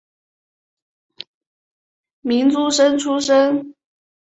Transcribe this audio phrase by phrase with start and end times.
[2.21, 3.75] 明诸生出身。